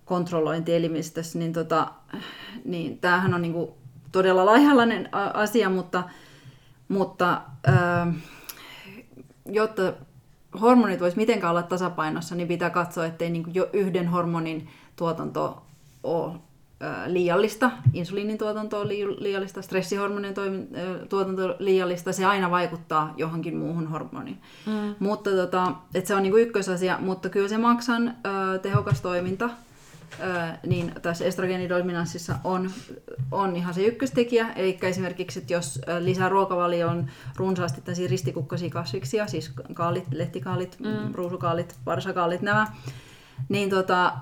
[0.04, 1.92] kontrollointi elimistössä, niin, tota,
[2.64, 3.70] niin tämähän on niin kuin
[4.12, 6.02] todella laihalainen asia, mutta,
[6.88, 7.72] mutta ö,
[9.46, 9.92] jotta
[10.60, 15.62] hormonit voisi mitenkään olla tasapainossa, niin pitää katsoa, ettei niin kuin jo yhden hormonin tuotanto
[16.02, 16.32] ole
[17.06, 20.34] liiallista, insuliinin tuotanto on liiallista, stressihormonien
[21.08, 24.38] tuotanto on liiallista, se aina vaikuttaa johonkin muuhun hormoniin.
[24.66, 24.94] Mm.
[24.98, 29.50] Mutta tota, et se on niinku ykkösasia, mutta kyllä se maksan ö, tehokas toiminta
[30.66, 32.70] niin tässä estrogeenidominanssissa on,
[33.30, 34.52] on ihan se ykköstekijä.
[34.56, 41.14] Eli esimerkiksi, että jos lisää ruokavalioon runsaasti tällaisia ristikukkaisia kasviksia, siis kaalit, lehtikaalit, mm.
[41.14, 42.66] ruusukaalit, parsakaalit, nämä,
[43.48, 44.12] niin tota,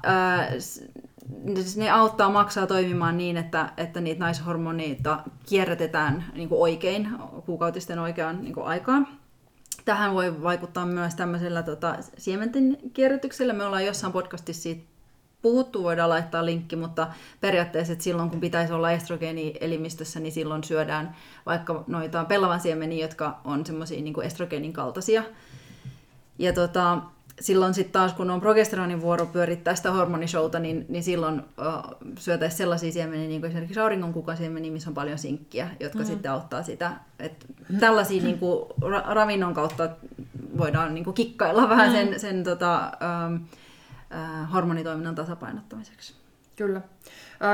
[1.76, 7.08] ne auttaa maksaa toimimaan niin, että, että niitä naishormoneita kierrätetään niin kuin oikein,
[7.46, 9.08] kuukautisten oikeaan niin kuin aikaan.
[9.84, 13.52] Tähän voi vaikuttaa myös tämmöisellä tota, siementen kierrätyksellä.
[13.52, 14.90] Me ollaan jossain podcastissa siitä
[15.42, 17.06] puhuttu, voidaan laittaa linkki, mutta
[17.40, 23.04] periaatteessa että silloin kun pitäisi olla estrogeeni elimistössä, niin silloin syödään vaikka noita pellavan siemeniä,
[23.04, 25.22] jotka on semmoisia niin estrogeenin kaltaisia.
[26.38, 26.98] Ja tota,
[27.40, 32.58] silloin sitten taas, kun on progesteronin vuoro pyörittää sitä hormonishouta, niin, niin silloin uh, syötäisiin
[32.58, 34.14] sellaisia siemeniä, niin kuin esimerkiksi aurinkon
[34.72, 36.04] missä on paljon sinkkiä, jotka mm.
[36.04, 36.92] sitten auttaa sitä.
[37.18, 37.46] Et
[37.80, 39.88] tällaisia niin kuin, ra- ravinnon kautta
[40.58, 41.94] voidaan niin kuin, kikkailla vähän mm.
[41.94, 42.92] sen, sen tota,
[43.26, 43.40] um,
[44.14, 46.14] äh, hormonitoiminnan tasapainottamiseksi.
[46.56, 46.80] Kyllä.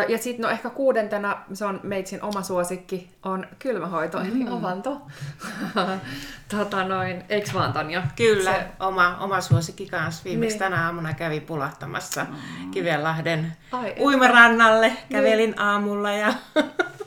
[0.08, 4.26] Ja sitten no ehkä kuudentena, se on meitsin oma suosikki, on kylmähoito, mm.
[4.26, 5.02] eli avanto.
[6.56, 8.02] tota noin, eiks vaan Tanja?
[8.16, 8.66] Kyllä, se...
[8.80, 10.24] oma, oma suosikki kanssa.
[10.24, 10.58] Viimeksi niin.
[10.58, 12.70] tänä aamuna kävi pulahtamassa mm.
[12.70, 15.60] Kivenlahden Ai, uimarannalle, kävelin niin.
[15.60, 16.34] aamulla ja...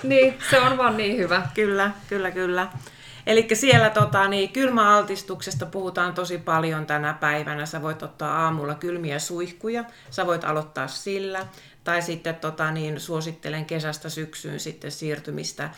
[0.03, 1.41] niin, se on vaan niin hyvä.
[1.53, 2.67] Kyllä, kyllä, kyllä.
[3.29, 7.65] Eli siellä tota, niin, kylmäaltistuksesta puhutaan tosi paljon tänä päivänä.
[7.65, 11.47] Sä voit ottaa aamulla kylmiä suihkuja, sä voit aloittaa sillä.
[11.83, 15.69] Tai sitten tota, niin, suosittelen kesästä syksyyn sitten siirtymistä,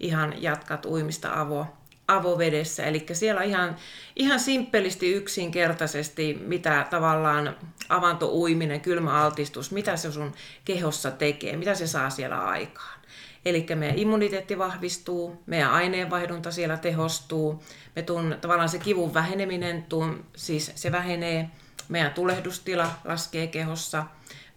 [0.00, 1.66] ihan jatkat uimista avo,
[2.08, 2.84] avovedessä.
[2.84, 3.76] Eli siellä ihan,
[4.16, 7.56] ihan simppelisti yksinkertaisesti, mitä tavallaan
[7.88, 10.32] avantouiminen, kylmäaltistus, mitä se sun
[10.64, 13.01] kehossa tekee, mitä se saa siellä aikaan.
[13.44, 17.62] Eli meidän immuniteetti vahvistuu, meidän aineenvaihdunta siellä tehostuu,
[17.96, 21.50] me tuun, tavallaan se kivun väheneminen, tuun, siis se vähenee,
[21.88, 24.04] meidän tulehdustila laskee kehossa,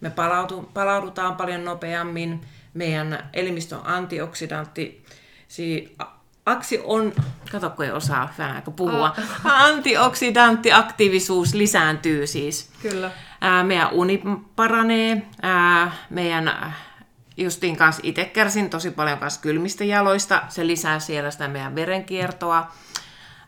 [0.00, 2.40] me palautu, palaudutaan paljon nopeammin,
[2.74, 5.04] meidän elimistön antioksidantti,
[5.48, 5.96] si,
[6.46, 7.12] aksi on,
[7.52, 9.62] kato kun ei osaa vähän puhua, ah.
[9.62, 12.70] antioksidanttiaktiivisuus lisääntyy siis.
[12.82, 13.10] Kyllä.
[13.40, 14.22] Ää, meidän uni
[14.56, 16.74] paranee, ää, meidän
[17.36, 20.42] justiin kanssa itse kärsin tosi paljon kanssa kylmistä jaloista.
[20.48, 22.72] Se lisää siellä sitä meidän verenkiertoa.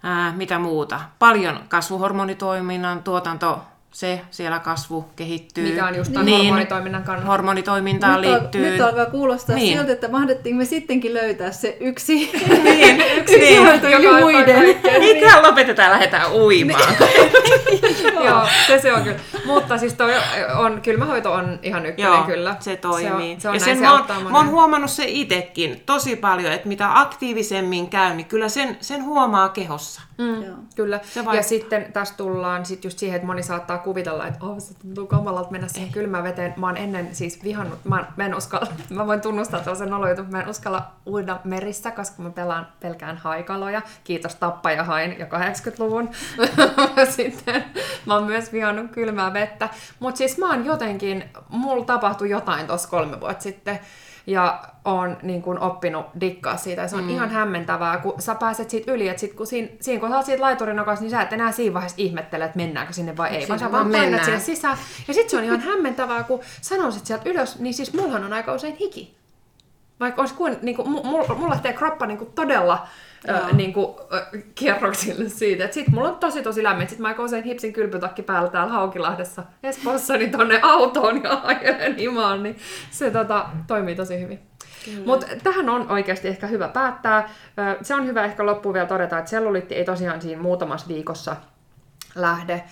[0.02, 1.00] Ää, mitä muuta?
[1.18, 5.70] Paljon kasvuhormonitoiminnan tuotanto se siellä kasvu kehittyy.
[5.70, 7.30] Mikä on just niin, hormonitoiminnan kannalta.
[7.30, 8.66] Hormonitoimintaan nyt liittyy.
[8.66, 9.78] Al- nyt alkaa kuulostaa niin.
[9.78, 12.30] siltä, että mahdettiin me sittenkin löytää se yksi,
[12.62, 13.84] niin, yksi niin.
[13.84, 14.62] yli muiden.
[14.98, 16.94] Mikä lopetetaan ja lähdetään uimaan.
[18.24, 19.18] Joo, se, se on kyllä.
[19.46, 20.12] Mutta siis toi
[20.54, 22.56] on, kylmähoito on ihan ykkönen Joo, kyllä.
[22.60, 23.28] se toimii.
[23.28, 26.16] Se on, se on ja sen se mä, oon, mä oon huomannut se itsekin tosi
[26.16, 30.07] paljon, että mitä aktiivisemmin käy, niin kyllä sen, sen huomaa kehossa.
[30.18, 30.56] Mm, Joo.
[30.76, 31.00] kyllä.
[31.14, 34.58] Se ja vaik- sitten tässä tullaan sit just siihen, että moni saattaa kuvitella, että oh,
[34.58, 36.54] se tuntuu kamalalta mennä siihen kylmään veteen.
[36.56, 40.40] Mä oon ennen siis vihannut, mä, mä en uskalla, mä voin tunnustaa tällaisen nolojutun, mä
[40.40, 43.82] en uskalla uida merissä, koska mä pelaan pelkään haikaloja.
[44.04, 46.10] Kiitos tappaja hain jo 80-luvun.
[47.16, 47.64] sitten
[48.06, 49.68] mä oon myös vihannut kylmää vettä.
[50.00, 53.80] Mutta siis mä oon jotenkin, mulla tapahtui jotain tuossa kolme vuotta sitten,
[54.28, 56.82] ja on niin kun oppinut dikkaa siitä.
[56.82, 57.10] Ja se on mm.
[57.10, 60.26] ihan hämmentävää, kun sä pääset siitä yli, että sit, kun siinä, siinä kun sä oot
[60.26, 63.58] siitä laiturinokassa, niin sä et enää siinä vaiheessa ihmettele, että mennäänkö sinne vai ei, vaan
[63.58, 64.78] Sinne sä vaan vaan painat sinne sisään.
[65.08, 68.32] Ja sit se on ihan hämmentävää, kun sä nouset sieltä ylös, niin siis mullahan on
[68.32, 69.14] aika usein hiki.
[70.00, 72.86] Vaikka olisi kuin, niin kuin, mulla, mulla kroppa niin kuin todella
[73.28, 75.64] ö, niin kuin, ö, kierroksille siitä.
[75.64, 76.88] Et sit mulla on tosi tosi lämmin.
[76.88, 82.42] Sitten mä usein hipsin kylpytakki päällä täällä Haukilahdessa Espoossa, niin tonne autoon ja ajelen himaan,
[82.42, 82.56] niin
[82.90, 84.40] se tota, toimii tosi hyvin.
[85.06, 87.30] Mutta tähän on oikeasti ehkä hyvä päättää.
[87.82, 91.36] Se on hyvä ehkä loppuun vielä todeta, että selluliitti ei tosiaan siinä muutamassa viikossa
[92.14, 92.64] lähde,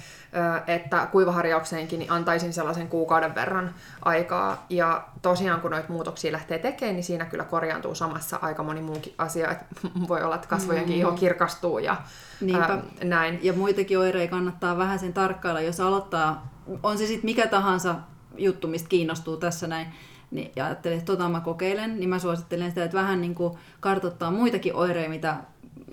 [0.66, 4.66] että kuivaharjaukseenkin niin antaisin sellaisen kuukauden verran aikaa.
[4.70, 9.14] Ja tosiaan kun noita muutoksia lähtee tekemään, niin siinä kyllä korjaantuu samassa aika moni muukin
[9.18, 9.50] asia.
[9.50, 9.58] Et
[10.08, 11.96] voi olla, että kasvojenkin iho kirkastuu ja
[12.40, 12.64] Niinpä.
[12.64, 13.38] ää, näin.
[13.42, 16.50] Ja muitakin oireita kannattaa vähän sen tarkkailla, jos aloittaa,
[16.82, 17.94] on se sitten mikä tahansa
[18.36, 19.86] juttu, mistä kiinnostuu tässä näin,
[20.30, 23.58] niin, ja ajattelee, että tota mä kokeilen, niin mä suosittelen sitä, että vähän niin kuin
[23.80, 25.36] kartoittaa muitakin oireita, mitä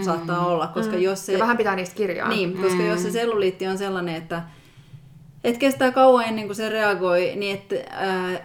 [0.05, 1.33] saattaa olla, koska jos se...
[1.33, 2.29] Ja vähän pitää niistä kirjaa.
[2.29, 2.87] Niin, koska mm.
[2.87, 4.43] jos se selluliitti on sellainen, että
[5.43, 7.75] et kestää kauan ennen kuin se reagoi, niin että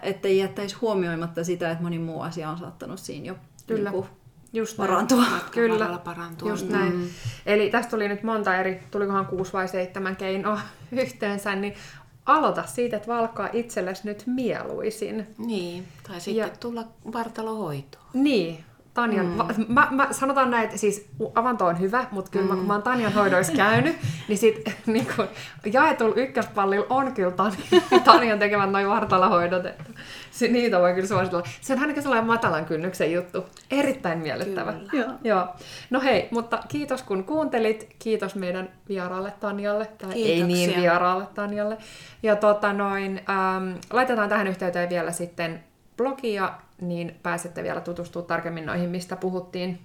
[0.01, 3.35] et ei jättäisi huomioimatta sitä, että moni muu asia on saattanut siinä jo
[3.67, 3.91] Kyllä.
[3.91, 4.19] Niin kuin
[4.53, 4.89] Just näin.
[4.89, 5.25] parantua.
[5.51, 6.49] Kyllä, varrella parantua.
[6.49, 6.95] just näin.
[6.95, 7.09] Mm.
[7.45, 10.59] Eli tästä tuli nyt monta eri, tulikohan kuusi vai seitsemän keinoa
[10.91, 11.73] yhteensä, niin
[12.25, 15.27] aloita siitä, että valkkaa itsellesi nyt mieluisin.
[15.37, 16.49] Niin, tai sitten ja...
[16.59, 18.05] tulla vartalohoitoon.
[18.13, 19.65] Niin, Tanjan, mm.
[19.67, 22.49] mä, mä, sanotaan näin, että siis avanto on hyvä, mutta kyllä mm.
[22.49, 23.95] mä, kun mä oon Tanjan hoidoissa käynyt,
[24.27, 25.27] niin sit niin kun,
[25.73, 29.83] jaetulla ykköspallilla on kyllä Tanjan, Tanjan tekemät noin vartalohoidot, että
[30.31, 31.43] se, niitä voi kyllä suositella.
[31.61, 33.45] Se on ainakin sellainen matalan kynnyksen juttu.
[33.71, 34.73] Erittäin miellyttävä.
[34.93, 35.09] Joo.
[35.23, 35.47] Joo.
[35.89, 37.95] No hei, mutta kiitos kun kuuntelit.
[37.99, 39.85] Kiitos meidän vieraalle Tanjalle.
[39.85, 40.45] Tai ei Kiitoksia.
[40.45, 41.77] niin vieraalle Tanjalle.
[42.23, 45.63] Ja tota noin, ähm, laitetaan tähän yhteyteen vielä sitten
[45.97, 49.79] blogia, niin pääsette vielä tutustumaan tarkemmin noihin, mistä puhuttiin,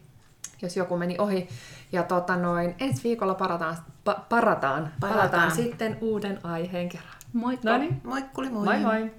[0.62, 1.48] jos joku meni ohi.
[1.92, 5.50] Ja tota noin, ensi viikolla parataan, pa, parataan, palataan Palataan.
[5.50, 7.14] sitten uuden aiheen kerran.
[7.32, 7.70] Moikka!
[7.70, 8.64] No niin, Moikkuli moi!
[8.64, 9.10] moi moi!